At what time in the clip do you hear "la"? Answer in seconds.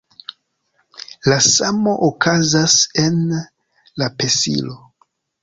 1.31-1.37, 4.05-4.11